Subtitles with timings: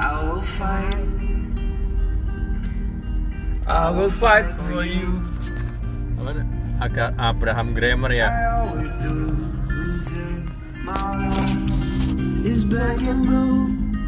[0.00, 0.96] I will fight.
[3.68, 5.20] I will fight for you.
[6.80, 8.32] Agak Abraham Grammar ya.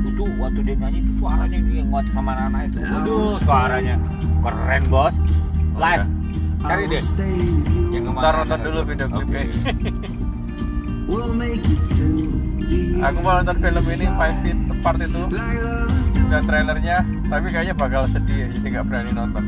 [0.03, 2.81] Itu waktu dia nyanyi itu suaranya dia nguat sama anak itu.
[2.81, 3.97] Waduh suaranya.
[4.41, 5.15] Keren bos.
[5.77, 6.09] Live.
[6.65, 7.03] Cari I deh.
[7.93, 9.45] yang kemarin Ntar nonton dulu video klipnya.
[11.05, 12.09] We'll make it to
[13.03, 15.23] Aku mau nonton film ini Five Feet Apart itu
[16.31, 19.45] dan trailernya, tapi kayaknya bakal sedih, jadi nggak berani nonton.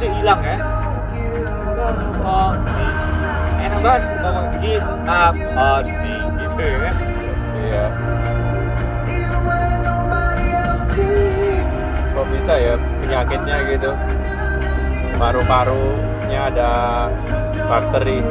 [0.00, 0.56] Itu hilang ya
[2.24, 2.52] oh
[3.60, 4.02] enak banget
[5.04, 6.96] up on me gitu ya kan
[7.60, 7.86] Iya,
[12.16, 13.90] kok bisa ya penyakitnya gitu?
[15.20, 16.70] Paru-parunya ada
[17.68, 18.24] bakteri.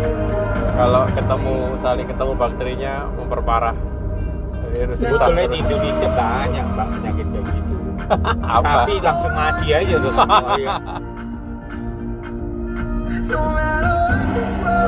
[0.76, 3.78] Kalau ketemu saling ketemu bakterinya memperparah.
[4.74, 7.76] Sebetulnya di Indonesia banyak bang penyakit kayak gitu
[8.58, 8.86] apa?
[8.86, 10.14] tapi langsung mati aja tuh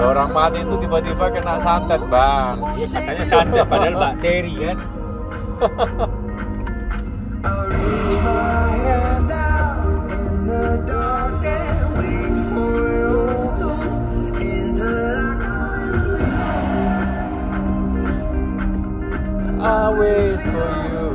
[0.02, 2.58] Orang mati itu tiba-tiba kena santet bang.
[2.76, 4.78] ya katanya santet padahal bakteri kan
[19.62, 21.08] I wait for you.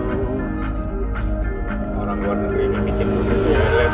[1.98, 3.92] Orang luar negeri ini bikin film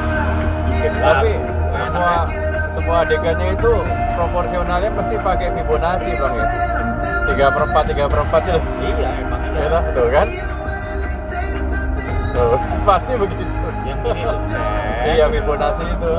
[0.69, 1.33] bikin Tapi
[1.73, 2.42] semua
[2.83, 3.73] semua adegannya itu
[4.19, 6.47] proporsionalnya pasti pakai Fibonacci bang ya.
[7.31, 8.61] Tiga perempat tiga perempat itu.
[8.83, 9.67] iya emang Ya iya.
[9.71, 10.27] toh, tuh kan?
[12.35, 12.59] Tuh,
[12.91, 13.47] pasti begitu.
[13.47, 14.41] yang ini tuh Seth.
[15.07, 16.11] Iya Fibonacci itu.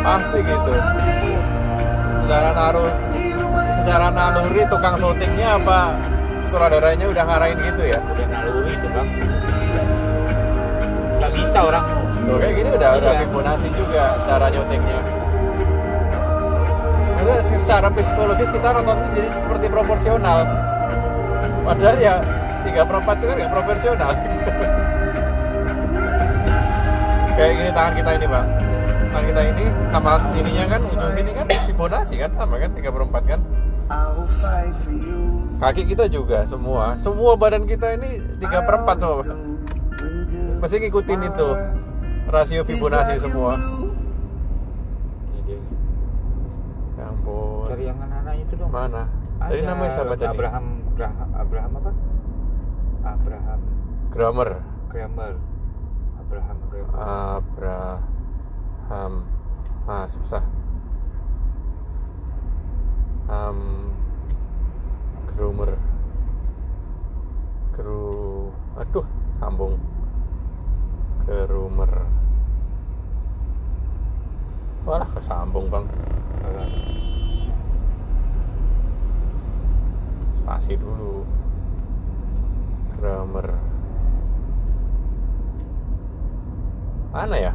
[0.00, 0.72] Pasti gitu.
[2.24, 2.90] Secara naruh
[3.76, 6.00] secara naluri tukang syutingnya apa
[6.48, 8.00] sutradaranya udah ngarahin gitu ya?
[8.02, 9.08] udah naluri itu bang
[11.22, 11.95] nggak bisa orang
[12.26, 13.20] Tuh kayak gini udah udah Iya.
[13.22, 15.00] Fibonacci juga cara nyutingnya.
[17.22, 20.38] Terus secara psikologis kita nonton itu jadi seperti proporsional.
[21.62, 22.14] Padahal ya
[22.66, 24.10] tiga perempat itu kan nggak proporsional.
[27.38, 28.46] kayak gini tangan kita ini bang.
[29.06, 33.22] Tangan kita ini sama ininya kan ujung sini kan Fibonacci kan sama kan tiga perempat
[33.22, 33.40] kan.
[35.56, 39.22] Kaki kita juga semua, semua badan kita ini tiga perempat semua.
[40.58, 41.48] Mesti ngikutin itu
[42.36, 43.56] rasio Fibonacci semua.
[43.56, 45.56] Ini dia.
[46.96, 47.68] Ya ampun.
[47.68, 49.08] cari yang anak-anak itu dong Mana?
[49.36, 50.36] Ada Tadi namanya siapa tadi?
[50.36, 50.66] Abraham
[50.96, 51.90] Graham Abraham apa
[53.04, 53.60] Abraham
[54.12, 54.50] Grammar.
[54.88, 55.32] Kramer
[56.20, 56.92] Abraham Kramer
[57.36, 59.12] Abraham.
[59.86, 60.42] Ah, susah.
[63.30, 63.92] Um,
[65.30, 65.78] Groomer.
[67.76, 68.50] Gru.
[68.78, 69.06] Aduh,
[69.38, 69.78] sambung.
[71.22, 71.92] Groomer.
[74.86, 75.84] Walah, kesambung bang.
[80.38, 81.26] Spasi dulu.
[82.94, 83.58] Grammar.
[87.10, 87.54] Mana ya?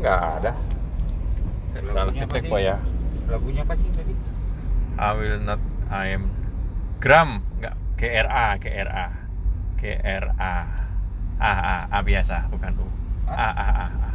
[0.00, 0.52] Nggak ada.
[1.92, 2.48] Salah ketik?
[2.48, 2.76] Pak ya.
[3.28, 4.14] lagunya apa sih tadi
[5.00, 6.30] I will not I am
[7.00, 9.23] Gram nggak GRA GRA
[9.84, 10.54] GRA A.
[11.44, 12.88] A A biasa bukan U.
[13.28, 14.12] A A A, A.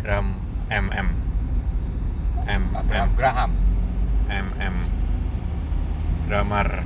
[0.00, 0.40] Gram
[0.72, 1.08] M M.
[2.48, 3.16] M Abraham M.
[3.20, 3.52] Graham.
[4.32, 4.76] M M.
[6.32, 6.80] Grammar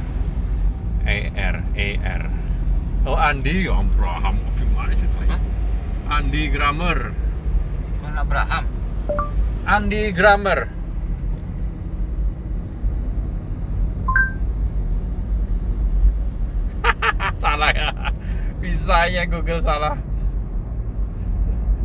[1.07, 2.23] A R A R.
[3.07, 5.39] Oh Andi ya Abraham gimana ceritanya.
[6.11, 7.15] Andi Grammar
[7.99, 8.65] Bukan Abraham
[9.67, 10.76] Andi Grammar
[17.43, 17.91] salah ya
[18.59, 19.97] bisanya Google salah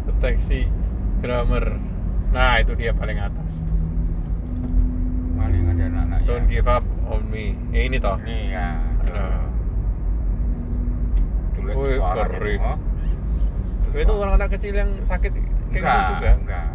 [0.07, 0.71] deteksi
[1.19, 1.77] grammar
[2.31, 3.51] nah itu dia paling atas
[5.35, 8.79] paling ada anak-anak don't give up on me eh, ini toh ini ya
[11.61, 12.61] tulis Wih, kering.
[12.63, 12.77] oh.
[13.93, 15.31] itu orang anak kecil yang sakit
[15.71, 16.69] kayak gitu juga enggak.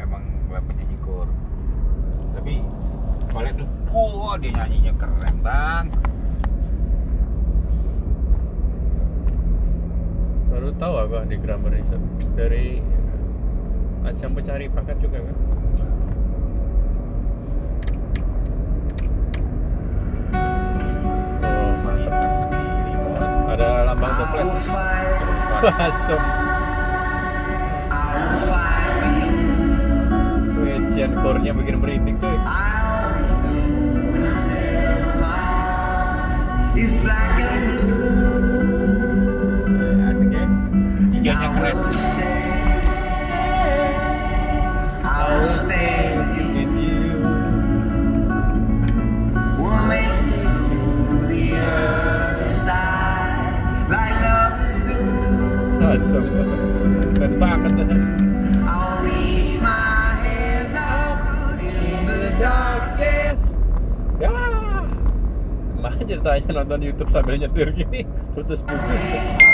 [0.00, 1.28] Emang gue penyanyi kur.
[2.36, 2.54] Tapi
[3.30, 5.84] balik tuh, wah dia nyanyinya keren bang.
[10.50, 12.82] Baru tahu aku di grammar Research dari
[14.02, 15.36] ajang pencari bakat juga kan
[23.50, 24.54] ada lambang The Flash
[25.60, 26.22] Asem.
[30.60, 32.36] Wejian core-nya bikin merinding cuy
[36.80, 38.19] is black and blue.
[41.60, 41.76] Tiganya
[45.04, 45.40] I keren.
[45.40, 46.16] will stay.
[46.16, 47.00] With you.
[57.20, 57.72] keren banget
[58.64, 63.52] I'll reach my hands out in the darkness.
[64.16, 64.32] ya
[65.76, 69.49] nah ceritanya nonton YouTube sambil nyetir gini putus-putus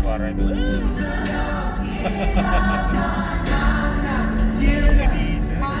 [0.00, 0.44] suara itu.
[4.56, 5.12] Giving up.
[5.12, 5.24] Jadi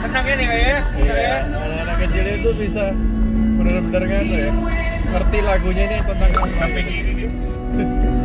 [0.04, 0.80] senang ya nih kayak ya.
[1.00, 2.84] Iya, anak-anak kecil itu bisa
[3.56, 4.75] benar-benar kan ya
[5.16, 7.28] ngerti lagunya ini tentang apa Sampai gini nih.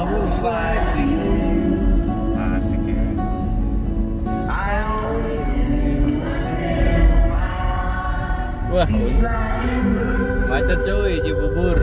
[0.00, 1.28] I will fight for you.
[2.32, 3.04] Asik ya.
[4.48, 5.52] I always
[8.72, 8.88] Wah,
[10.48, 11.76] macet cuy, Cibubur.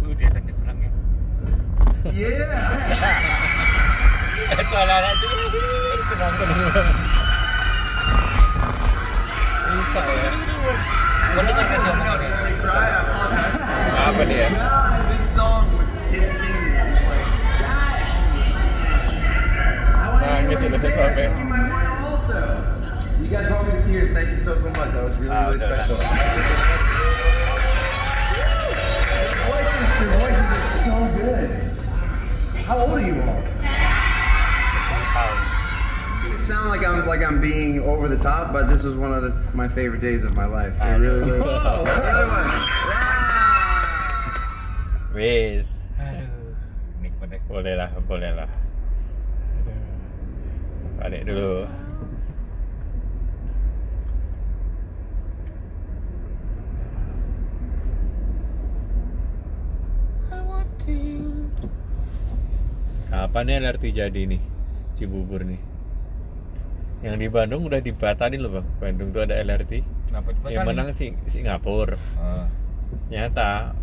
[0.00, 0.56] Lu dia sakit.
[2.08, 2.56] Yeah.
[4.72, 5.28] Suara anak itu
[6.08, 6.34] senang
[9.76, 10.30] Bisa ya.
[11.36, 12.32] Omongannya.
[14.08, 14.48] Apa dia?
[20.46, 21.26] Nangis udah sampai.
[21.42, 22.38] My mom also.
[23.18, 24.14] You guys brought me to tears.
[24.14, 24.94] Thank you so so much.
[24.94, 25.74] That was really really udah, udah.
[25.74, 25.98] special.
[29.26, 31.50] Your voices, your voices are so good.
[32.62, 33.42] How old are you all?
[35.10, 35.34] Tahu.
[36.30, 39.26] It sound like I'm like I'm being over the top, but this was one of
[39.26, 40.78] the, my favorite days of my life.
[40.78, 41.58] It really, really, it
[42.06, 42.54] really was.
[45.10, 45.74] Wis.
[45.98, 46.54] Aduh.
[47.02, 47.42] Nikmat deh.
[47.50, 48.46] Boleh lah, boleh lah.
[51.06, 51.62] Balik dulu.
[60.34, 60.66] Apa
[63.06, 64.42] kapan ya LRT jadi nih
[64.98, 65.62] Cibubur nih?
[67.06, 68.66] Yang di Bandung udah dibatalin loh bang.
[68.82, 72.50] Bandung tuh ada LRT Kenapa yang menang sih Singapura Ah,
[73.14, 73.78] nyata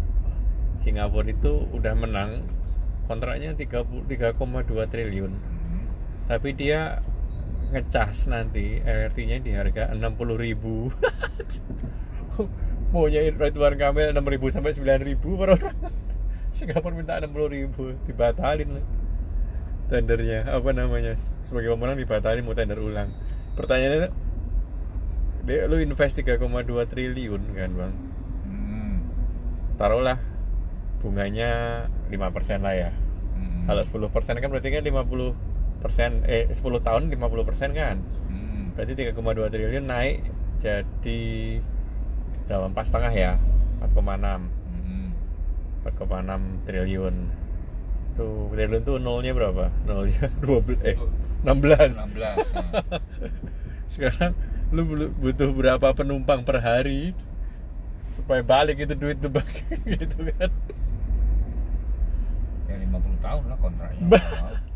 [0.75, 2.44] Singapura itu udah menang
[3.08, 5.32] kontraknya 30 3,2 triliun.
[5.32, 5.88] Hmm.
[6.27, 7.00] tapi dia
[7.74, 10.88] ngecas nanti LRT-nya di harga 60.000 ribu
[12.94, 15.75] maunya Ridwan Kamil 6.000 sampai 9.000 per orang
[16.56, 18.86] Singapura minta 60.000 dibatalin lah.
[19.89, 23.10] tendernya apa namanya sebagai pemenang dibatalin mau tender ulang
[23.58, 24.13] pertanyaannya
[25.44, 26.39] dia lu invest 3,2
[26.88, 27.94] triliun kan bang
[28.46, 29.01] Hmm.
[29.75, 30.22] taruhlah
[31.01, 32.92] bunganya 5% lah ya
[33.34, 33.65] Hmm.
[33.65, 35.34] kalau 10% kan berarti kan 50%
[36.25, 37.97] eh 10 tahun 50% kan.
[38.31, 38.71] Hmm.
[38.73, 40.25] berarti 3,2 triliun naik
[40.57, 41.21] jadi
[42.47, 43.31] berapa empat setengah ya
[43.83, 45.11] 4,6 Hmm.
[45.83, 47.15] 4,6 triliun.
[48.15, 49.67] Tuh triliun tuh nolnya berapa?
[49.83, 50.95] Nolnya 12 eh
[51.43, 52.35] 16 16 nah.
[53.91, 54.31] sekarang
[54.71, 54.87] lu
[55.19, 57.11] butuh berapa penumpang per hari
[58.15, 59.43] supaya balik itu duit bang
[59.99, 60.49] gitu kan?
[62.65, 64.07] Ya 50 tahun lah kontraknya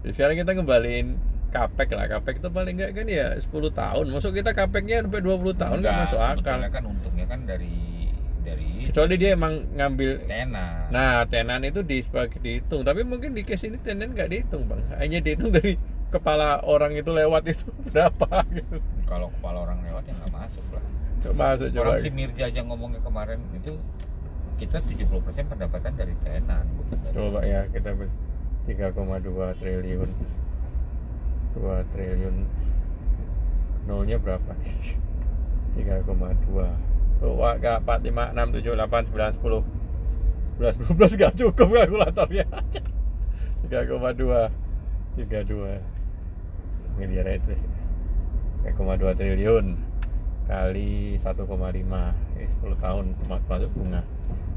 [0.00, 0.08] Bah.
[0.08, 1.08] Ya, sekarang kita kembaliin
[1.50, 4.04] kapek lah kapek itu paling enggak kan ya 10 tahun.
[4.08, 6.58] Masuk kita kapeknya sampai 20 tahun nggak masuk akal.
[6.70, 8.08] kan untungnya kan dari
[8.40, 12.86] dari kecuali dia emang ngambil tenan nah tenan itu di sebagai dihitung.
[12.86, 14.80] Tapi mungkin di case ini tenan nggak dihitung bang.
[14.96, 15.76] Hanya dihitung dari
[16.08, 18.78] kepala orang itu lewat itu berapa gitu.
[19.04, 20.84] Kalau kepala orang lewat ya nggak masuk lah.
[21.20, 21.82] Nggak masuk coba.
[21.82, 23.74] Orang si Mirja aja ngomongnya kemarin itu
[24.62, 26.64] kita 70% pendapatan dari tenan.
[27.10, 27.90] Coba ya kita
[28.68, 30.10] 3,2 triliun.
[31.56, 32.36] 2 triliun.
[33.88, 34.52] Nolnya berapa?
[35.76, 36.90] 3,2
[37.20, 37.84] tuh wah gak?
[37.84, 39.60] 4, 5, 6, 7, 8, 9, 10
[40.60, 42.44] 11, 12 gak cukup kalkulatornya
[43.68, 44.48] 3,2
[45.20, 47.72] 32 miliar itu sih.
[48.64, 49.66] 3,2 triliun.
[50.44, 51.46] Kali 1,5
[52.40, 53.04] eh, 10 tahun.
[53.28, 54.02] Masuk bunga.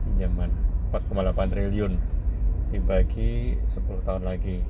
[0.07, 0.49] Pinjaman.
[0.91, 1.93] 4,8 triliun
[2.73, 4.65] dibagi 10 tahun lagi.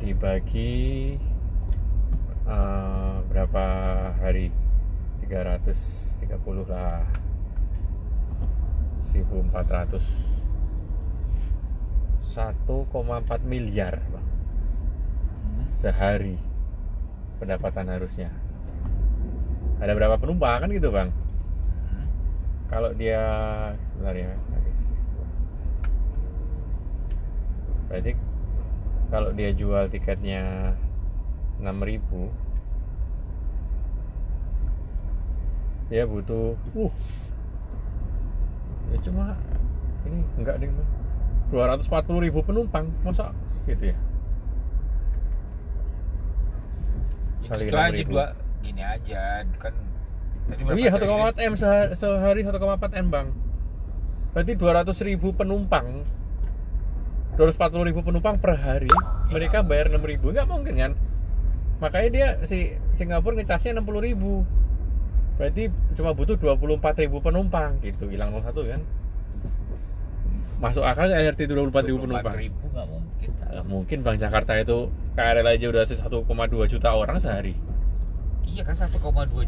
[0.00, 0.72] Dibagi
[2.48, 3.64] eh, berapa
[4.24, 4.48] hari?
[5.28, 7.04] 330 lah.
[9.04, 10.00] 1400
[12.24, 14.26] 1,4 miliar Bang.
[14.26, 15.70] Hmm.
[15.70, 16.34] sehari
[17.38, 18.32] pendapatan harusnya.
[19.78, 21.12] Ada berapa penumpang kan gitu bang?
[21.12, 22.06] Hmm.
[22.66, 23.22] kalau dia
[23.92, 24.34] sebentar ya
[27.94, 28.18] berarti
[29.06, 30.74] kalau dia jual tiketnya
[31.62, 32.02] 6000
[35.94, 36.96] dia butuh uh
[38.90, 39.38] ya cuma
[40.10, 40.90] ini enggak deh Bang.
[41.54, 43.30] 240 ribu penumpang masa
[43.70, 43.96] gitu ya
[47.46, 48.10] Kali gitu aja 6.000.
[48.10, 48.26] dua
[48.58, 49.74] gini aja kan
[50.50, 51.30] tadi berapa iya triliun?
[51.30, 53.28] 1,4 m sehari, sehari 1,4 m bang.
[54.34, 56.02] Berarti 200 ribu penumpang,
[57.34, 58.90] 240 ribu penumpang per hari,
[59.30, 60.92] mereka bayar 6 ribu, nggak mungkin kan?
[61.82, 64.46] Makanya dia si Singapura ngecasnya 60 ribu,
[65.34, 68.80] berarti cuma butuh 24 ribu penumpang gitu, hilang 01 kan?
[70.62, 72.34] Masuk akal nggak LRT itu 24 ribu penumpang?
[72.38, 74.78] 24 ribu nggak mungkin Nggak mungkin bang Jakarta itu
[75.14, 77.54] KRL aja udah 1,2 juta orang sehari.
[78.54, 78.94] Iya kan 1,2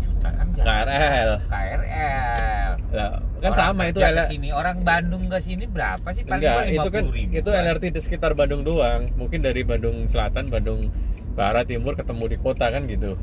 [0.03, 1.31] juta kan KRL.
[1.47, 4.31] KRL Lah, kan Orang sama itu LRT.
[4.35, 7.63] sini orang Bandung ke sini berapa sih paling Enggak, itu kan 50.000 itu kan?
[7.63, 9.07] LRT di sekitar Bandung doang.
[9.15, 10.91] Mungkin dari Bandung Selatan, Bandung
[11.39, 13.15] Barat, Timur ketemu di kota kan gitu.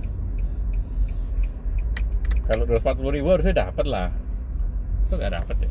[2.47, 4.07] Kalau 240 ribu harusnya dapat lah.
[5.07, 5.69] Itu nggak dapat ya.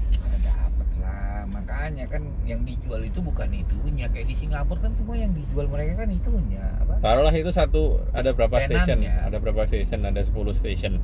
[1.82, 6.06] Makanya kan yang dijual itu bukan itunya kayak di Singapura kan semua yang dijual mereka
[6.06, 8.86] kan itunya apa Taruhlah itu satu ada berapa Tenannya.
[8.86, 8.98] station?
[9.02, 10.00] Ada berapa station?
[10.06, 11.02] Ada 10 station.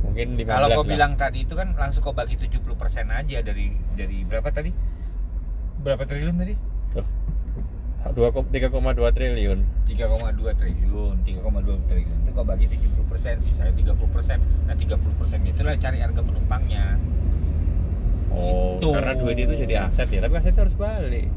[0.00, 2.64] Mungkin 15 kalau kau bilang tadi itu kan langsung kau bagi 70%
[3.04, 4.72] aja dari dari berapa tadi
[5.84, 6.56] berapa triliun tadi
[6.96, 7.04] Tuh.
[8.16, 8.16] 2,
[8.48, 9.58] 3,2 triliun.
[9.92, 13.92] 3,2 triliun 3,2 triliun itu kau bagi 70% sih saya 30%
[14.64, 16.96] nah 30% itulah cari harga penumpangnya
[18.32, 18.88] Oh, Gitu.
[18.90, 21.28] karena duit itu jadi aset ya, tapi asetnya harus balik.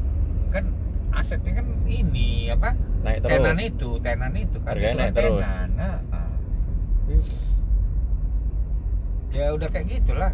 [0.46, 0.64] kan
[1.12, 2.72] asetnya kan ini apa
[3.02, 3.32] Naik terus.
[3.32, 5.42] tenan itu tenan itu kan Harganya itu kan naik terus.
[5.42, 6.28] tenan nah, ah.
[9.30, 10.32] ya udah kayak gitulah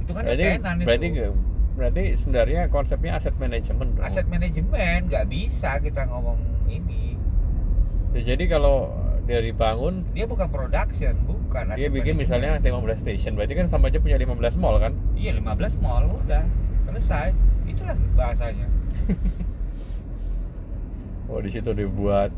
[0.00, 1.30] itu kan Berarti tenan berarti itu
[1.72, 4.02] berarti sebenarnya konsepnya aset manajemen dong.
[4.02, 7.14] aset manajemen nggak bisa kita ngomong ini
[8.10, 8.90] Ya, jadi kalau
[9.30, 10.02] dia dibangun.
[10.10, 12.58] Dia bukan production bukan dia bikin manajemen.
[12.58, 14.92] misalnya 15 station berarti kan sama aja punya 15 mall kan?
[15.14, 16.42] Iya 15 mall udah.
[16.90, 17.30] Selesai.
[17.70, 18.66] Itulah bahasanya.
[21.30, 22.34] Oh di situ dibuat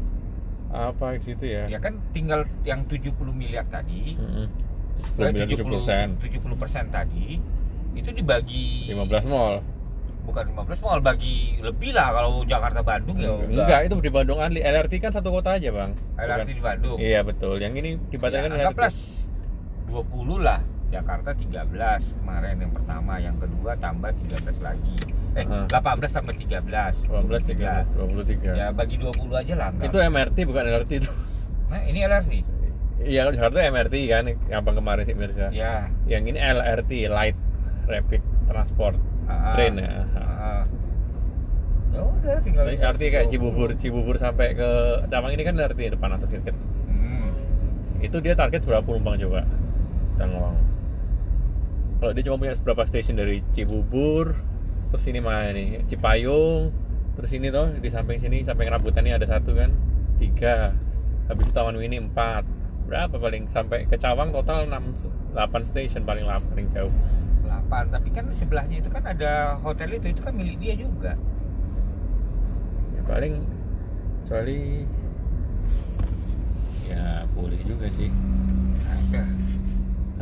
[0.68, 1.64] apa di situ ya?
[1.64, 4.44] Ya kan tinggal yang 70 miliar tadi, Mm-mm.
[5.16, 6.06] eh, 10 70 persen.
[6.20, 7.40] 70 persen tadi
[7.96, 9.64] itu dibagi 15 mall
[10.22, 14.60] bukan 15 mall bagi lebih lah kalau Jakarta Bandung ya enggak itu di Bandung Anli
[14.60, 16.96] LRT kan satu kota aja bang LRT di Bandung.
[16.96, 18.78] iya betul yang ini di Ya, Batam kan LRT
[19.88, 20.60] 20 lah.
[20.88, 21.64] Jakarta 13
[22.14, 24.92] kemarin yang pertama, yang kedua tambah 13 lagi.
[25.32, 25.64] Eh, Heeh.
[25.66, 27.08] 18 tambah 13.
[27.08, 29.88] 18 3 23 Ya bagi 20 aja lah enggak.
[29.88, 31.10] itu MRT bukan LRT itu
[31.66, 32.32] Nah, ini LRT.
[33.02, 35.88] iya kalau Jakarta MRT kan yang kemarin sih Mirza Ya.
[36.04, 37.40] yang ini LRT Light
[37.82, 38.94] Rapid Transport
[39.32, 40.04] Ah, Train ya.
[41.92, 44.68] Ya udah tinggal LRT kayak Cibubur Cibubur sampai ke
[45.08, 46.56] Cawang ini kan LRT depan atas dikit
[46.88, 47.32] Hmm.
[48.00, 49.44] itu dia target berapa penumpang coba?
[50.16, 50.56] Tangerang
[51.98, 54.34] kalau dia cuma punya berapa stasiun dari Cibubur
[54.88, 56.72] terus ini mana nih Cipayung
[57.14, 59.70] terus ini toh di samping sini samping rambutan ini ada satu kan
[60.16, 60.72] tiga.
[61.28, 62.42] Habis itu Taman Mini empat.
[62.88, 63.46] Berapa paling?
[63.46, 66.92] Sampai ke Cawang total 6 8 stasiun paling lama paling jauh
[67.72, 71.16] 8, tapi kan sebelahnya itu kan ada hotel itu, itu kan milik dia juga.
[72.92, 73.34] ya paling
[74.22, 74.84] kecuali
[76.84, 78.12] ya boleh juga sih.
[78.84, 79.24] Ada.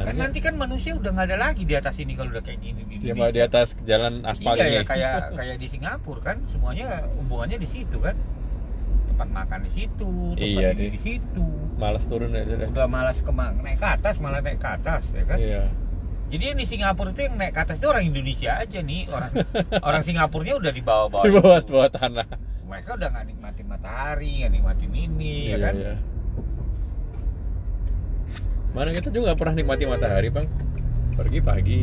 [0.00, 2.80] Kan nanti kan manusia udah nggak ada lagi di atas ini kalau udah kayak gini
[2.88, 7.58] di mau di atas jalan aspal iya ya kayak kayak di Singapura kan semuanya hubungannya
[7.58, 8.14] di situ kan.
[9.10, 11.44] Tempat makan di situ tempat Iya, di- di situ.
[11.76, 12.68] malas turun aja deh.
[12.70, 15.36] Udah malas ke naik ke atas malah naik ke atas ya kan?
[15.36, 15.64] Iya
[16.30, 19.30] jadi yang di Singapura itu yang naik ke atas itu orang Indonesia aja nih orang
[19.88, 22.26] orang Singapurnya udah di bawah-bawah di bawah bawah tanah.
[22.70, 25.74] Mereka udah nggak nikmatin matahari nggak nikmatin ini ya kan?
[25.74, 25.94] iya.
[28.70, 30.46] Mana kita juga pernah nikmati matahari bang.
[31.18, 31.80] Pergi pagi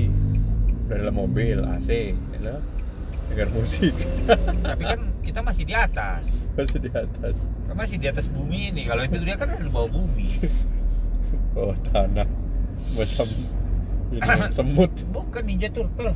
[0.88, 2.56] Udah dalam mobil, AC ya.
[3.28, 3.92] Dengar musik.
[4.72, 6.24] Tapi kan kita masih di atas.
[6.56, 7.44] Masih di atas.
[7.44, 8.88] Kita masih di atas bumi ini.
[8.88, 10.32] Kalau itu dia kan ada di bawah bumi.
[11.60, 12.24] Bawah tanah.
[12.96, 13.28] Macam
[14.12, 14.20] ini,
[14.56, 16.14] semut bukan ninja turtle.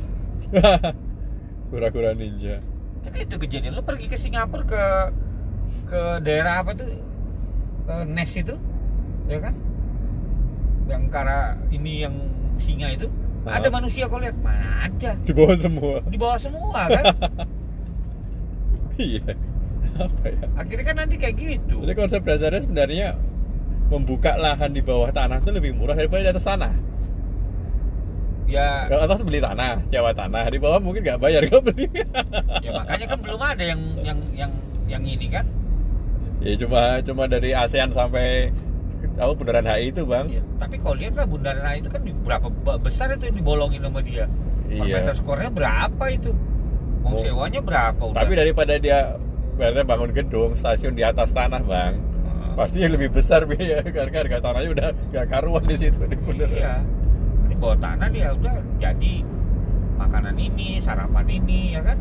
[1.72, 2.60] Kura-kura ninja.
[3.02, 3.76] Kan itu kejadian.
[3.76, 4.84] Lu pergi ke Singapura ke
[5.88, 6.88] ke daerah apa tuh?
[7.88, 8.54] Ke Nes itu
[9.28, 9.54] ya kan?
[10.88, 12.14] Yang kara ini yang
[12.60, 13.08] singa itu.
[13.42, 13.58] Hah?
[13.58, 14.38] ada manusia kau lihat?
[14.38, 15.18] Mana ada?
[15.26, 15.98] Di bawah semua.
[16.06, 17.04] Di bawah semua kan?
[18.94, 19.34] Iya.
[19.98, 20.46] Apa ya?
[20.54, 21.82] Akhirnya kan nanti kayak gitu.
[21.82, 23.18] Jadi konsep dasarnya sebenarnya
[23.92, 26.72] Membuka lahan di bawah tanah itu lebih murah daripada di atas tanah
[28.52, 31.86] ya Kalau atas beli tanah, sewa tanah Di bawah mungkin nggak bayar, nggak beli
[32.60, 34.52] ya makanya kan belum ada yang yang yang
[34.86, 35.44] yang ini kan
[36.38, 38.50] Ya cuma cuma dari ASEAN sampai
[39.12, 40.26] tahu bundaran HI itu bang.
[40.26, 42.46] Ya, tapi kalau lihat lah bundaran HI itu kan di- berapa
[42.78, 44.26] besar itu yang dibolongin sama dia
[44.64, 44.94] per Iya.
[44.98, 46.30] meter skornya berapa itu
[46.98, 47.20] mau Oh.
[47.20, 49.14] sewanya berapa udah Tapi daripada dia
[49.52, 52.52] berarti bangun gedung stasiun di atas tanah bang, Heeh.
[52.56, 56.56] pasti yang lebih besar biaya karena harga tanahnya udah gak karuan di situ di bundaran.
[56.56, 56.74] Iya.
[57.62, 59.14] Bawah tanah dia udah jadi
[59.94, 61.98] makanan ini, sarapan ini ya kan.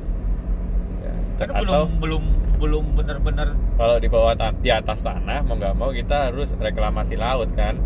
[1.05, 2.23] Ya, Kan Atau belum belum
[2.61, 7.13] belum benar-benar kalau di bawah ta- di atas tanah mau nggak mau kita harus reklamasi
[7.13, 7.77] laut kan.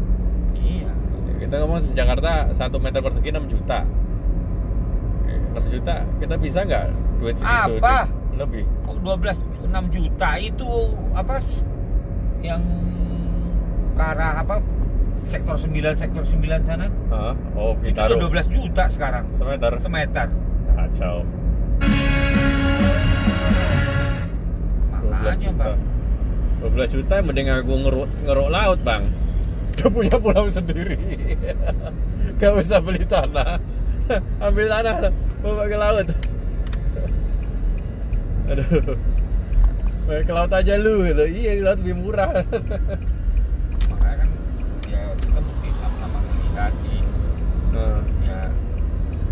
[0.55, 0.87] iya.
[1.35, 3.83] Kita ngomong di Jakarta satu meter persegi 6 juta.
[5.27, 6.85] Eh, 6 juta kita bisa nggak
[7.19, 7.75] duit segitu?
[7.79, 8.07] Apa?
[8.35, 8.63] Lebih.
[8.83, 9.35] Kok 12
[9.67, 10.71] 6 juta itu
[11.11, 11.39] apa
[12.39, 12.63] yang
[13.95, 14.59] ke arah apa
[15.25, 17.33] sektor 9 sektor 9 sana Hah?
[17.53, 18.15] Oh, itu Bintaro.
[18.15, 19.71] udah 12 juta sekarang Semeter.
[19.79, 20.27] semeter
[20.75, 21.17] Kacau.
[24.95, 25.65] 12 makanya juta.
[25.65, 25.77] bang
[26.61, 29.03] 12 juta mending aku ngeruk, ngeruk laut bang
[29.75, 30.95] Udah punya pulau sendiri
[32.39, 33.59] Gak usah beli tanah
[34.45, 35.11] Ambil tanah
[35.41, 36.07] Bawa ke laut
[38.45, 38.95] Aduh
[40.05, 41.25] ke laut aja lu gitu.
[41.25, 42.29] Iya laut lebih murah
[43.89, 44.29] makanya kan
[44.85, 47.01] ya kita mesti sama-sama melihat nih
[47.73, 48.39] nah, ya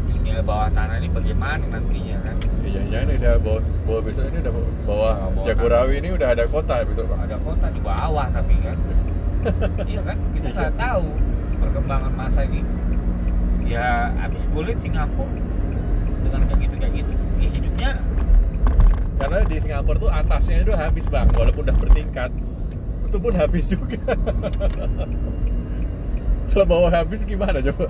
[0.09, 2.35] dunia bawah tanah ini bagaimana nantinya kan?
[2.61, 5.09] Iya jangan ini udah bawa, bawa besok ini udah bawa, bawa
[5.41, 8.77] Jagorawi ini udah ada kota besok bang ada kota di bawah tapi kan?
[9.91, 10.17] Iya kan?
[10.31, 10.55] Kita Iya.
[10.55, 11.05] nggak tahu
[11.59, 12.61] perkembangan masa ini.
[13.63, 15.31] Ya habis kulit Singapura
[16.21, 17.13] dengan kayak gitu kayak gitu.
[17.39, 17.91] Ya hidupnya
[19.13, 22.27] Karena di Singapura tuh atasnya itu habis bang, walaupun udah bertingkat,
[23.07, 23.99] itu pun habis juga.
[26.51, 27.87] Kalau bawah habis gimana coba?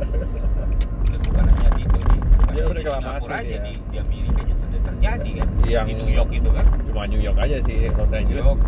[2.53, 3.59] Itu di, bukan Ya, hanya di reklamasi aja dia.
[3.59, 7.21] di, di Amerika juga udah terjadi kan Yang- di New York itu kan Cuma New
[7.21, 8.45] York aja sih, Los New Angeles.
[8.45, 8.61] York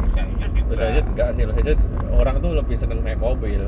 [0.00, 1.80] Los Angeles juga Los Angeles enggak sih, Los Angeles
[2.12, 3.62] orang tuh lebih seneng naik mobil.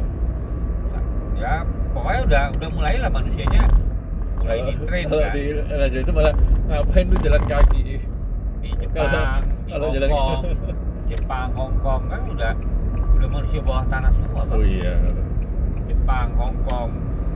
[1.35, 1.55] ya
[1.91, 3.63] pokoknya udah udah mulai lah manusianya
[4.39, 7.83] mulai di train kalau kan di Angeles itu malah ngapain lu jalan kaki?
[8.63, 10.43] Jepang, di kalau Hong jalan Kong,
[11.09, 12.53] Jepang, Hong Kong kan udah
[13.13, 14.51] udah manusia bawah tanah semua bang.
[14.53, 14.95] oh iya
[15.85, 16.91] Jepang, Hong Kong,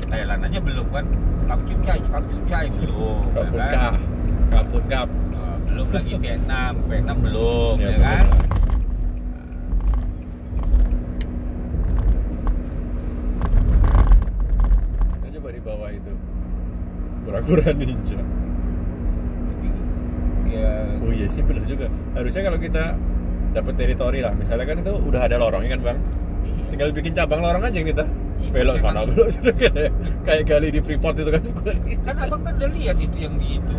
[0.05, 1.05] Thailand aja belum kan.
[1.47, 3.23] Kapcun cai, kapcun cai belum.
[3.31, 3.95] ya kapun kan?
[4.51, 5.09] kap kap
[5.67, 8.27] belum lagi Vietnam, Vietnam belum, ya, belum kan?
[15.57, 16.13] di bawah itu
[17.25, 18.21] kura-kura ninja
[20.53, 22.85] ya oh iya sih bener juga harusnya kalau kita
[23.57, 25.99] dapat teritori lah misalnya kan itu udah ada lorongnya kan bang
[26.45, 26.65] iya.
[26.69, 28.05] tinggal bikin cabang lorong aja kita
[28.47, 29.07] belok sana memang.
[29.13, 29.51] belok sana
[30.23, 31.43] kayak gali di Freeport itu kan
[32.05, 33.79] kan abang kan udah lihat itu yang di itu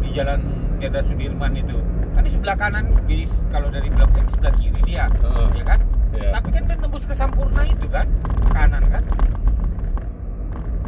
[0.00, 0.40] di jalan
[0.76, 1.78] Jenderal Sudirman itu
[2.12, 5.48] kan di sebelah kanan di kalau dari blok yang sebelah kiri dia Heeh.
[5.56, 5.80] ya kan
[6.12, 6.28] Iya.
[6.28, 8.04] tapi kan dia nembus ke Sampurna itu kan
[8.52, 9.00] kanan kan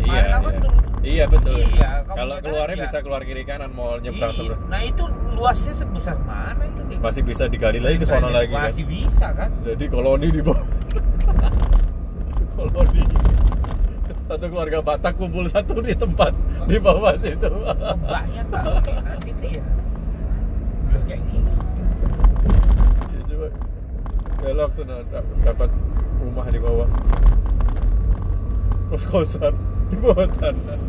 [0.05, 0.69] iya aku iya.
[1.01, 4.39] iya betul Iya, kalau keluarnya bisa keluar kiri kanan mau nyebrang Iya.
[4.39, 6.99] sebelah nah itu luasnya sebesar mana itu Dik?
[7.01, 10.61] masih bisa digali lagi ke sana lagi kan masih bisa kan jadi koloni di bawah
[12.65, 13.05] koloni
[14.25, 16.33] satu keluarga Batak kumpul satu di tempat
[16.65, 17.45] di bawah situ.
[18.85, 19.65] Kayak nanti tuh ya?
[21.05, 21.51] Kayak gitu.
[23.13, 23.47] Ya, coba
[24.41, 25.71] belok sana dap- dapat
[26.25, 26.89] rumah di bawah.
[28.89, 29.55] Kos kosan
[29.93, 30.81] di bawah tanah.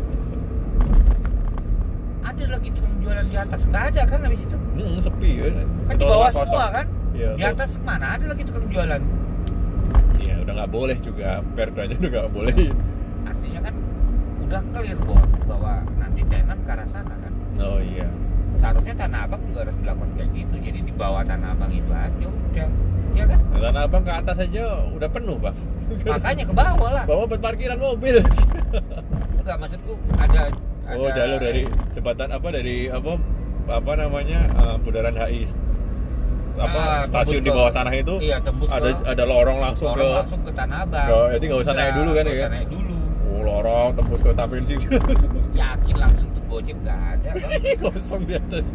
[2.24, 3.60] Ada lagi tukang jualan di atas?
[3.68, 4.56] Nggak ada kan habis itu?
[4.56, 5.46] Hmm, sepi ya.
[5.84, 6.86] Kan di bawah semua kan?
[7.12, 9.00] Iya, di atas mana ada lagi tukang jualan
[10.26, 11.40] iya udah nggak boleh juga.
[11.54, 12.56] Perdanya udah nggak boleh.
[13.24, 13.74] Artinya kan
[14.42, 17.32] udah clear bos bahwa nanti tenan ke arah sana kan?
[17.62, 18.08] Oh iya.
[18.56, 20.54] Seharusnya tanah abang juga harus melakukan kayak gitu.
[20.58, 22.68] Jadi di bawah tanah abang itu aja udah.
[23.16, 23.38] Ya kan?
[23.54, 24.62] Nah, tanah abang ke atas aja
[24.92, 25.56] udah penuh bang.
[26.04, 27.04] Makanya ke bawah lah.
[27.06, 28.20] Bawah buat parkiran mobil.
[29.40, 30.50] Enggak maksudku ada
[30.90, 31.62] oh ada- jalur dari
[31.94, 33.14] jembatan apa dari apa
[33.66, 35.46] apa namanya eh, bundaran HI
[36.58, 39.88] apa Ah, stasiun di ke- bawah tanah itu iya tembus ada ke- ada lorong langsung
[39.88, 41.08] lorong ke langsung ke tanah abang.
[41.08, 42.32] Oh, jadi nggak usah naik dulu kan, ya?
[42.34, 42.94] usah naik dulu.
[43.26, 44.88] Oh, lorong tembus ke Tamrin situ.
[45.60, 47.50] Yakin langsung tuh gojek nggak ada Bang.
[47.84, 48.66] kosong di atas.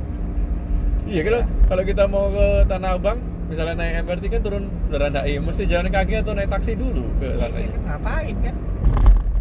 [1.04, 5.34] Iya kalau kalau kita mau ke Tanah Abang misalnya naik MRT kan turun bundaran HI
[5.38, 8.56] mesti jalan kaki atau naik taksi dulu ke sana Iya, kan ngapain kan?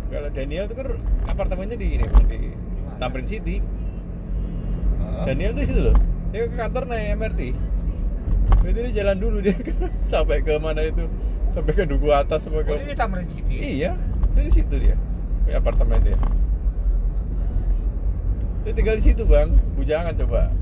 [0.09, 0.87] Kalau Daniel tuh kan
[1.25, 2.39] apartemennya di ini di
[2.97, 3.57] Tamrin City.
[5.21, 5.97] Daniel tuh di situ loh.
[6.31, 7.41] Dia ke kantor naik MRT
[8.61, 9.57] Berarti dia jalan dulu dia
[10.13, 11.09] sampai ke mana itu?
[11.51, 13.57] Sampai ke Duku atas sampai ke Oh, di Tamrin City.
[13.59, 13.97] Iya
[14.31, 14.97] dia di situ dia.
[15.49, 16.17] Di apartemen dia.
[18.63, 19.57] Dia tinggal di situ bang.
[19.75, 20.53] Bujangan coba.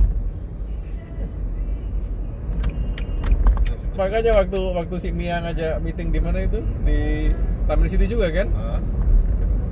[3.98, 6.62] Makanya waktu waktu si Mia ngajak meeting di mana itu?
[6.86, 7.34] Di
[7.66, 8.46] Tamrin City juga kan.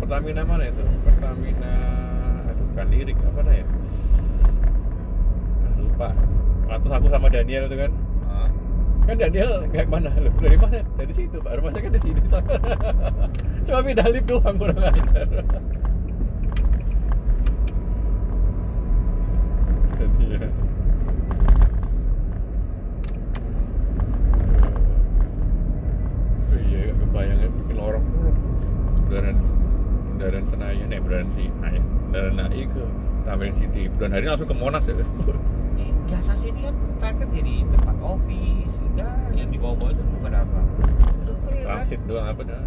[0.03, 0.83] Pertamina mana itu?
[1.03, 1.75] Pertamina
[2.47, 3.67] aduh bukan lirik apa nah ya
[5.65, 6.09] Ah, lupa
[6.67, 7.91] Terus aku sama Daniel itu kan.
[9.07, 11.53] Kan Daniel kayak mana lu dari mana dari situ pak.
[11.57, 12.51] Rumah saya kan di sini sana
[13.67, 15.27] cuma beda lift doang kurang ajar
[19.97, 20.51] Daniel
[26.53, 28.05] oh iya gak kebayang ya bikin lorong
[29.07, 29.37] bundaran
[30.11, 32.85] bundaran Senayan ya bundaran Senayan bundaran NAI ke
[33.25, 34.95] Tamrin City bundaran hari ini langsung ke Monas ya
[35.77, 36.75] Eh, biasa sih ini kan
[37.21, 40.61] kan jadi tempat office udah yang di bawah-bawah itu bukan apa
[41.21, 42.63] udah clear kan transit doang apa dah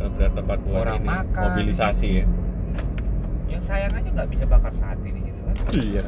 [0.00, 1.44] benar tempat buat Orang ini makan.
[1.44, 2.24] mobilisasi ya.
[3.52, 5.56] Yang sayang aja nggak bisa bakar sate di situ kan?
[5.76, 6.04] Iya.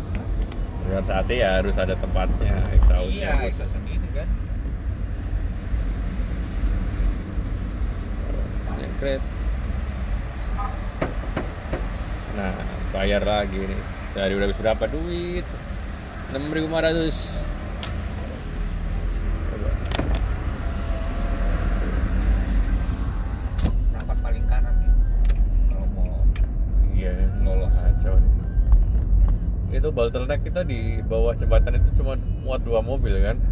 [0.81, 4.29] Dengan sate ya harus ada tempatnya exhaustnya iya itu sendiri kan?
[8.81, 9.21] Nyekret.
[12.33, 12.57] nah
[12.97, 13.81] bayar lagi nih.
[14.17, 14.85] Dari udah habis berapa?
[14.89, 15.45] Duit.
[16.33, 17.13] 6500
[19.53, 19.69] Coba.
[23.99, 24.93] rapat paling kanan nih
[25.69, 26.13] kalau mau
[26.95, 28.33] iya lolos kacau nih
[29.69, 32.15] itu bottleneck kita di bawah jembatan itu cuma
[32.47, 33.43] muat dua mobil kan?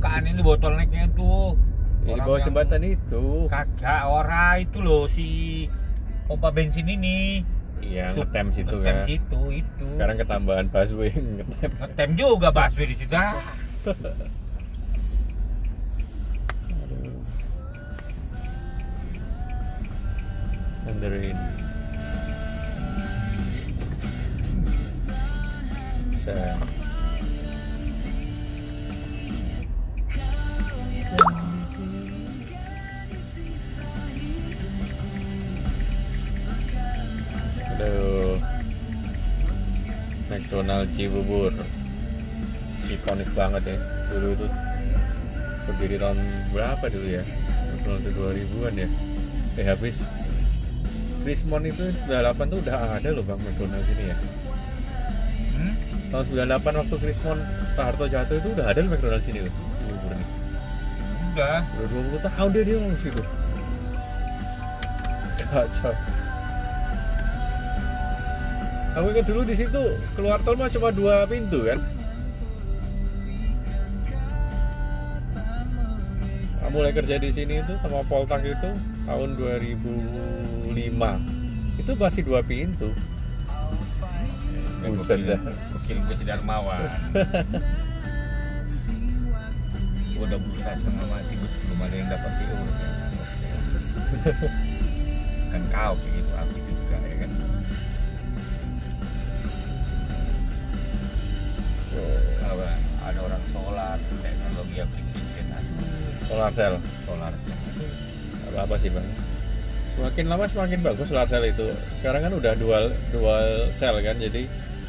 [0.00, 1.60] Kan ini bottlenecknya tuh
[2.08, 3.52] di bawah jembatan itu.
[3.52, 5.68] Kagak ora itu loh si
[6.24, 7.44] pompa bensin ini.
[7.84, 9.04] Iya ngetem situ ngetem kan?
[9.04, 9.86] situ itu.
[10.00, 11.70] Sekarang ketambahan busway ngetem.
[11.76, 13.36] Ngetem juga busway di situ ah.
[20.88, 21.53] Mandarin
[40.30, 41.52] McDonald Cibubur.
[42.88, 43.76] Ikonik banget ya.
[44.12, 44.46] Dulu itu
[45.64, 46.18] berdiri tahun
[46.52, 47.24] berapa dulu ya?
[47.84, 48.88] Tahun 2000-an ya.
[49.60, 50.04] Eh habis
[51.24, 54.16] Krismon itu 98 tuh udah ada loh Bang McDonald ini ya.
[55.54, 55.74] Hmm?
[56.14, 57.38] tahun 98 waktu Krismon
[57.74, 60.24] Pak Harto jatuh itu udah ada loh McDonald sini loh sini Murni
[61.34, 61.60] Udah.
[61.66, 61.86] udah
[62.22, 63.22] 20 tahun dia dia ngomong situ
[65.50, 65.94] kacau
[68.94, 69.82] aku ingat dulu di situ
[70.14, 71.82] keluar tol mah cuma dua pintu kan
[76.74, 78.70] mulai kerja di sini itu sama Poltak itu
[79.06, 80.74] tahun 2005
[81.78, 82.90] itu masih dua pintu
[84.84, 85.40] Buset dah.
[85.80, 86.76] Kecil gue dermawan.
[90.12, 92.56] gue udah berusaha setengah mati belum ada yang dapat PO.
[95.56, 96.23] kan kau kayak
[103.04, 105.46] ada orang solar, teknologi application,
[106.24, 107.32] solar cell solar.
[108.54, 109.06] apa apa sih bang
[109.94, 114.48] semakin lama semakin bagus solar cell itu sekarang kan udah dual dual cell kan jadi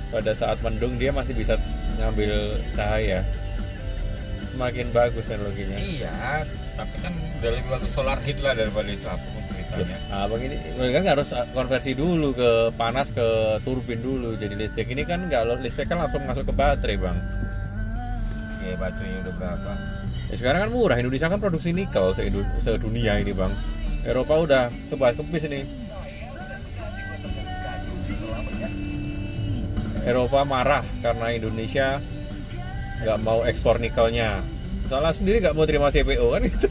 [0.09, 1.59] pada saat mendung dia masih bisa
[1.99, 3.21] ngambil cahaya
[4.47, 6.47] semakin bagus teknologinya Iya,
[6.79, 9.97] tapi kan udah lebih bagus solar heat lah daripada itu apa pun ceritanya.
[10.07, 12.49] Nah, begini, mereka nggak harus konversi dulu ke
[12.79, 14.87] panas ke turbin dulu jadi listrik.
[14.87, 17.17] Ini kan nggak listrik kan langsung masuk ke baterai bang.
[18.65, 19.71] Ya baterainya udah berapa?
[20.33, 20.97] Ya, sekarang kan murah.
[20.97, 22.25] Indonesia kan produksi nikel se
[22.65, 23.53] sedunia ini bang.
[24.01, 25.61] Eropa udah kebal kebis ini.
[30.05, 31.97] Eropa marah karena Indonesia
[33.05, 34.41] nggak mau ekspor nikelnya.
[34.89, 36.65] Salah sendiri nggak mau terima CPO kan itu.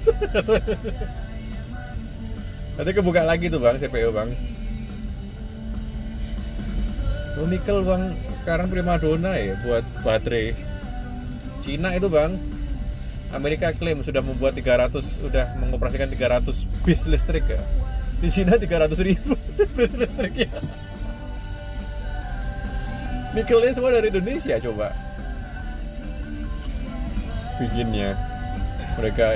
[2.74, 4.34] Nanti kebuka lagi tuh bang CPO bang.
[7.38, 10.73] Lo nikel bang sekarang primadona ya buat baterai.
[11.64, 12.36] Cina itu bang.
[13.32, 17.64] Amerika klaim sudah membuat 300 sudah mengoperasikan 300 bis listrik ya.
[18.20, 19.32] Di Cina 300 ribu
[19.76, 20.52] bis listriknya.
[23.32, 24.92] Nikelnya semua dari Indonesia coba.
[27.56, 28.12] Bikinnya.
[29.00, 29.26] Mereka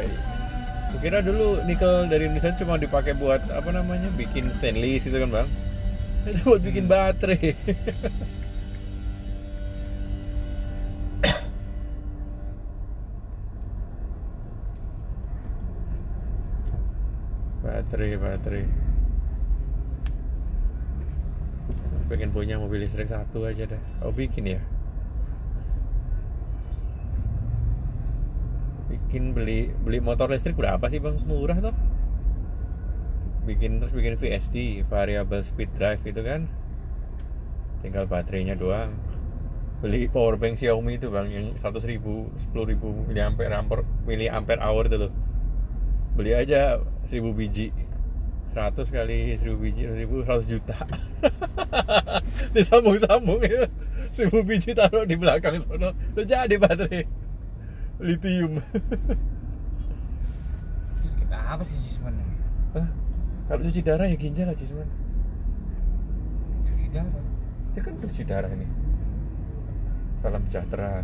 [1.01, 4.13] kira dulu nikel dari Indonesia cuma dipakai buat apa namanya?
[4.15, 5.49] bikin stainless gitu kan, Bang.
[6.29, 7.57] Itu buat bikin baterai.
[17.89, 18.65] baterai, baterai.
[22.09, 24.61] pengen punya mobil listrik satu aja dah oh bikin ya?
[28.89, 31.21] Bikin beli beli motor listrik berapa sih bang?
[31.29, 31.77] Murah toh?
[33.45, 36.49] Bikin terus bikin VSD variable speed drive itu kan.
[37.85, 38.97] Tinggal baterainya doang.
[39.85, 44.89] Beli power bank Xiaomi itu bang yang 100 ribu 10 ribu miliampere ampere miliampere hour
[44.89, 45.13] itu loh.
[46.17, 47.73] Beli aja 1000 biji.
[48.53, 50.77] 100 kali 1000 biji 1000 100 juta.
[52.55, 53.65] Disambung-sambung itu.
[54.13, 55.97] 1000 biji taruh di belakang sono.
[56.13, 57.09] Udah jadi baterai.
[57.99, 58.61] Lithium.
[61.01, 61.97] Terus kita apa sih?
[62.77, 62.89] Hah?
[63.49, 64.85] kalau cuci darah ya ginjal aja cuman
[66.69, 67.07] Tidak.
[67.73, 68.69] itu kan cuci darah ini.
[70.21, 71.01] Salam sejahtera.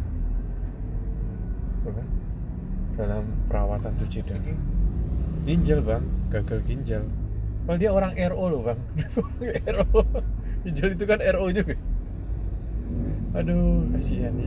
[1.85, 2.09] Tuh kan?
[2.95, 4.55] dalam perawatan cuci darah
[5.45, 6.05] ginjal bang.
[6.33, 7.05] Gagal ginjal.
[7.65, 8.79] Kalau dia orang RO loh bang.
[9.77, 10.01] RO
[10.65, 11.77] Ginjal itu kan RO juga.
[13.35, 14.47] Aduh kasihan ya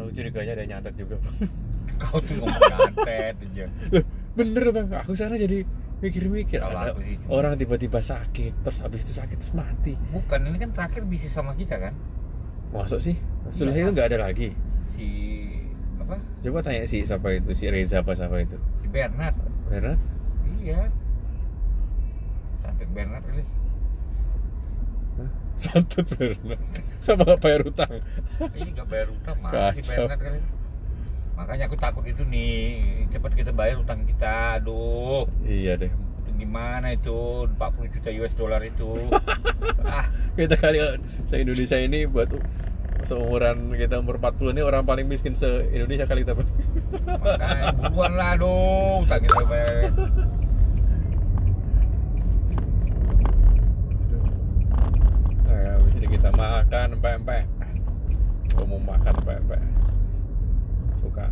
[0.00, 1.36] Aku curiganya ada nyantet juga bang.
[2.00, 3.66] Kau tuh ngomong nyantet aja.
[4.36, 4.86] Bener bang.
[5.04, 5.64] Aku sana jadi
[6.04, 6.60] mikir-mikir.
[6.60, 9.96] Ada sih Orang tiba-tiba sakit Terus habis itu sakit terus mati.
[10.12, 11.96] Bukan ini kan terakhir bisnis sama kita kan?
[12.72, 13.16] Masuk sih.
[13.52, 14.52] Setelah itu nggak ada lagi
[16.06, 16.16] apa?
[16.46, 19.34] Coba tanya sih siapa itu Si Reza apa siapa itu Si Bernard.
[19.66, 19.98] Bener?
[20.62, 20.88] Iya.
[22.62, 23.44] Santet Bernard kali.
[25.18, 25.30] Hah?
[25.62, 26.38] Santut bener
[27.02, 27.92] Sama nggak bayar utang
[28.54, 29.82] Ini gak bayar utang mah si.
[29.82, 30.40] Bernard kali.
[31.36, 32.80] Makanya aku takut itu nih
[33.12, 34.56] cepat kita bayar utang kita.
[34.62, 35.28] Aduh.
[35.44, 35.92] Iya deh
[36.24, 38.94] Itu gimana itu 40 juta US dollar itu?
[39.84, 40.06] ah,
[40.38, 40.78] kita kali
[41.28, 42.32] se Indonesia ini buat
[43.06, 46.50] seumuran kita umur 40 ini orang paling miskin se Indonesia kali kita Bang.
[47.22, 49.94] makanya buruan lah aduh utang kita bayar.
[55.46, 57.46] nah, habis ini kita makan pempek
[58.56, 59.62] gue mau makan pempek
[60.98, 61.28] suka.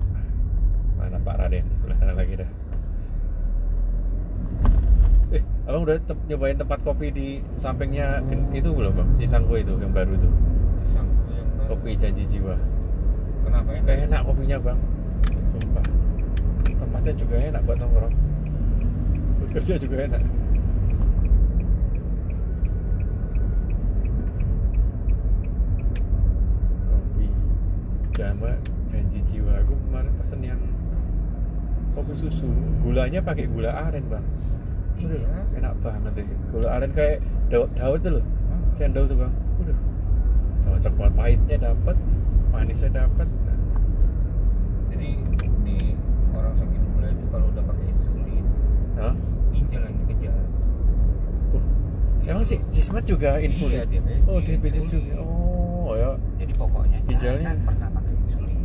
[0.95, 1.65] Mana Pak Raden?
[1.75, 2.51] Sebelah sana lagi dah.
[5.35, 8.23] Eh abang udah te- nyobain tempat kopi di sampingnya
[8.55, 9.09] itu belum bang?
[9.19, 10.54] Si Sangko itu yang baru yang
[11.69, 12.55] kopi janji jiwa.
[13.45, 13.81] Kenapa ya?
[14.09, 14.79] enak kopinya bang.
[15.53, 15.85] Sumpah.
[16.65, 18.15] Tempatnya juga enak buat nongkrong.
[19.55, 20.23] Kerja juga enak.
[26.91, 27.27] Kopi
[28.15, 28.51] jama
[28.91, 29.53] janji jiwa.
[29.63, 30.61] Aku kemarin pesen yang
[31.95, 32.49] kopi susu.
[32.83, 34.25] Gulanya pakai gula aren bang.
[35.05, 35.41] Udah, Iya.
[35.61, 36.27] enak banget deh.
[36.51, 37.19] Gula aren kayak
[37.53, 38.25] daun daun tuh loh
[38.75, 39.33] cendol tuh bang.
[39.63, 39.77] Udah
[40.65, 41.97] cocok banget pahitnya dapat
[42.51, 43.29] manisnya dapat
[44.87, 45.09] Jadi
[45.63, 45.83] nih
[46.31, 48.45] orang sakit gula itu kalau udah pakai insulin,
[48.95, 49.15] Hah?
[49.51, 50.35] ginjal yang dikejar.
[51.51, 51.63] Uh,
[52.25, 53.75] emang sih Jismat juga insulin?
[53.75, 54.23] Iya, diabetes.
[54.25, 55.13] Oh, diabetes juga.
[55.19, 56.11] Oh, ya.
[56.39, 58.59] Jadi pokoknya Ginjalnya- jangan pernah pakai insulin.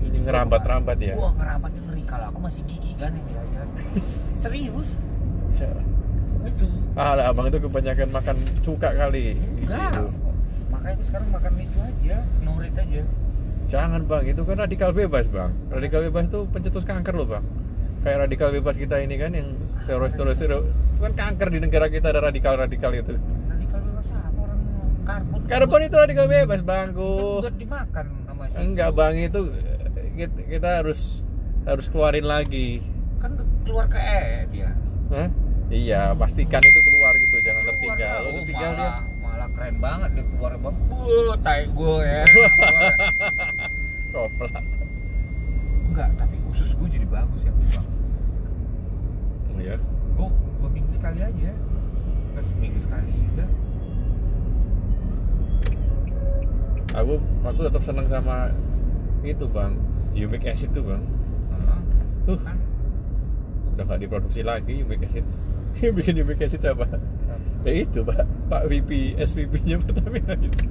[0.00, 1.14] Ini ngerambat-rambat ya.
[1.14, 3.66] Wah ngerambatnya ngeri kalau aku masih gigi kan yang diajar.
[4.40, 4.88] Serius?
[6.40, 6.66] Itu.
[6.96, 9.36] Ah, lah, abang itu kebanyakan makan cuka kali.
[9.60, 9.92] Enggak.
[9.92, 10.04] Gitu.
[10.78, 13.02] Makanya itu sekarang makan itu aja, nurit aja.
[13.68, 15.50] Jangan bang, itu kan radikal bebas bang.
[15.74, 17.44] Radikal bebas itu pencetus kanker loh bang.
[18.06, 19.58] Kayak radikal bebas kita ini kan yang
[19.90, 20.58] teroris-teroris itu
[21.02, 23.18] kan kanker di negara kita ada radikal-radikal itu.
[23.50, 24.60] Radikal bebas apa orang
[25.02, 25.38] karbon?
[25.50, 27.42] Karbon itu radikal bebas bangku.
[27.42, 28.06] Enggak dimakan
[28.56, 29.40] Enggak bang itu
[30.14, 31.26] kita, kita harus
[31.66, 32.80] harus keluarin lagi.
[33.18, 33.34] kan
[33.66, 34.70] keluar ke E dia.
[35.10, 35.28] Hah?
[35.68, 38.18] Iya, pastikan itu keluar gitu, jangan Keluar tertinggal.
[38.24, 38.90] Lu tertinggal dia.
[39.58, 40.76] Keren banget dia keluar bang.
[40.86, 42.22] Wuh, tai gue ya.
[44.14, 44.64] Koplak.
[45.90, 47.86] Enggak, tapi usus gue jadi bagus ya bang.
[49.50, 49.74] Oh ya.
[50.14, 50.28] Gue
[50.62, 51.52] dua minggu sekali aja.
[52.30, 53.50] Enggak seminggu sekali udah.
[57.02, 58.54] Aku aku tetap senang sama
[59.26, 59.74] itu bang,
[60.14, 61.02] humic acid tuh bang.
[62.30, 62.56] Uh, Kan?
[63.74, 65.26] udah gak diproduksi lagi humic acid.
[65.82, 66.86] Yang bikin humic acid siapa?
[67.66, 70.62] Ya itu pak, Pak VP SVP-nya Pertamina itu.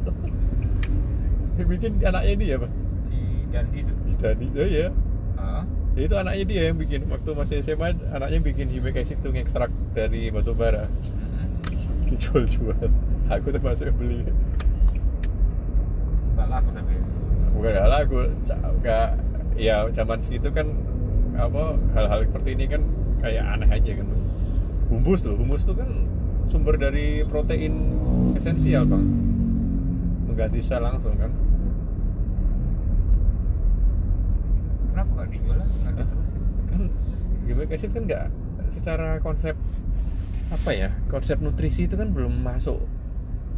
[1.59, 2.71] Yang bikin anaknya dia pak.
[3.07, 3.17] Si
[3.51, 3.93] Dandi itu.
[4.17, 4.87] Dani, oh iya.
[5.97, 7.09] Ya, itu anaknya dia yang bikin.
[7.09, 10.85] Waktu masih SMA anaknya bikin acid tuh ngekstrak dari batu bara.
[12.09, 12.89] Dijual-jual.
[13.27, 14.21] Aku termasuk yang beli.
[16.33, 16.95] Enggak laku tapi.
[17.57, 19.09] bukan hal aku ca- nggak.
[19.57, 20.69] Ya zaman segitu kan
[21.33, 22.81] apa hal-hal seperti ini kan
[23.21, 24.07] kayak aneh aja kan
[24.89, 25.89] humus loh humus tuh kan
[26.47, 27.73] sumber dari protein
[28.33, 29.03] esensial bang
[30.25, 31.31] mengganti sel langsung kan
[34.87, 35.59] Kenapa nggak dijual?
[36.67, 36.81] Kan
[37.45, 38.25] humic acid kan nggak
[38.67, 39.55] secara konsep
[40.47, 42.79] apa ya konsep nutrisi itu kan belum masuk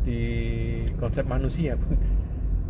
[0.04, 0.22] di
[0.98, 1.78] konsep manusia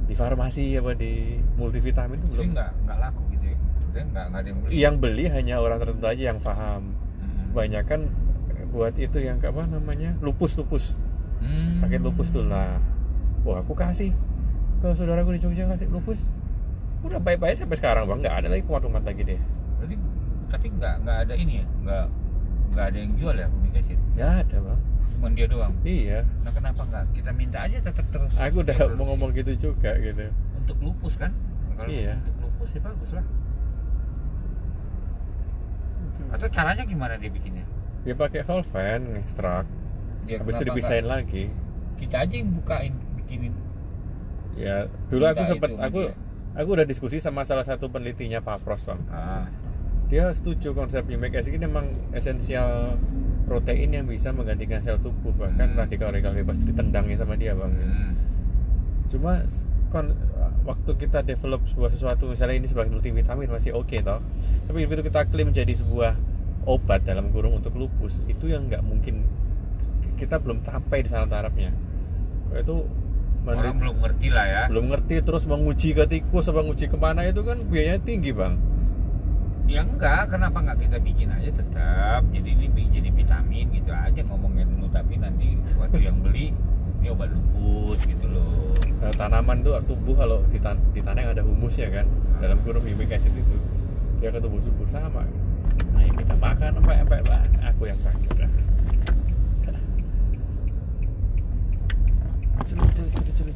[0.05, 3.57] di farmasi apa di multivitamin itu Jadi belum nggak nggak laku gitu ya?
[3.59, 4.71] Maksudnya nggak nggak ada yang beli.
[4.75, 6.83] yang beli hanya orang tertentu aja yang paham
[7.19, 7.51] Hmm.
[7.51, 8.01] banyak kan
[8.69, 10.93] buat itu yang apa namanya lupus lupus
[11.39, 11.79] Hmm.
[11.79, 12.83] sakit lupus tuh lah
[13.41, 14.11] wah aku kasih
[14.77, 16.27] ke saudaraku di Jogja kasih lupus
[16.99, 19.39] udah baik-baik sampai sekarang bang nggak ada lagi kumat-kumat lagi deh
[19.79, 19.95] Jadi
[20.45, 21.65] tapi nggak nggak ada ini ya?
[21.79, 22.05] Nggak
[22.69, 23.93] nggak ada yang jual ya komunikasi?
[24.13, 24.79] nggak ada bang
[25.09, 25.73] Cuman dia doang.
[25.81, 28.31] iya Nah kenapa nggak kita minta aja tetap terus?
[28.35, 30.27] aku udah mau ngomong gitu juga gitu
[30.59, 31.31] untuk lupus kan?
[31.73, 32.19] Kalau Iya.
[32.19, 33.25] untuk lupus ya bagus lah.
[36.29, 37.63] Atau caranya gimana dia bikinnya?
[38.01, 39.65] Dia pakai solvent ekstrak
[40.23, 41.43] Dia habis itu dipisahin nggak- lagi
[41.95, 43.53] Kita aja yang bukain bikinin.
[44.55, 46.13] ya dulu aku sempet itu aku dia.
[46.53, 49.47] aku udah diskusi sama salah satu penelitinya Pak Pros bang Ah.
[50.05, 52.97] dia setuju konsep humic acid ini memang esensial
[53.45, 55.79] protein yang bisa menggantikan sel tubuh bahkan Hmm.
[55.79, 58.11] radikal-radikal bebas ditendangnya sama dia bang Hmm.
[59.07, 59.41] cuma
[59.87, 60.13] kon,
[60.63, 64.21] waktu kita develop sebuah sesuatu misalnya ini sebagai multivitamin masih oke toh
[64.65, 66.13] tapi begitu kita klaim jadi sebuah
[66.67, 69.23] obat dalam kurung untuk lupus itu yang nggak mungkin.
[70.19, 71.71] Kita belum sampai di sana tarafnya
[72.49, 72.81] itu
[73.49, 74.63] Orang belum ngerti lah ya.
[74.69, 78.59] belum ngerti terus menguji ke tikus apa menguji ke mana itu kan biayanya tinggi bang.
[79.69, 84.65] Ya enggak, kenapa nggak kita bikin aja tetap jadi ini jadi vitamin gitu aja ngomongnya
[84.65, 86.53] dulu tapi nanti waktu yang beli
[86.99, 88.75] ini obat lupus gitu loh.
[89.01, 92.05] Nah, tanaman tuh tumbuh kalau di, tan- di tanah yang ada humusnya kan
[92.43, 93.55] dalam kurung humic acid itu
[94.19, 95.23] dia akan tumbuh subur sama
[95.99, 98.49] ayo kita makan empek empek pak aku yang sakit udah
[102.69, 103.55] Celup, celup, celup,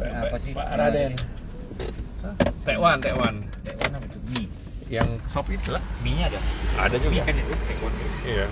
[0.00, 0.52] apa sih?
[0.56, 1.12] Pak Raden
[2.64, 4.18] tekwan tekwan Tekwan apa itu?
[4.32, 4.48] Mie.
[4.88, 6.40] yang sop itu lah Mie-nya ada.
[6.80, 7.92] ada Mie juga kan itu tekwan.
[8.24, 8.46] iya